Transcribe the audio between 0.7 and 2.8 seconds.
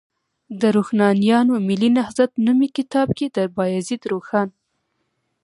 روښانیانو ملي نهضت نومي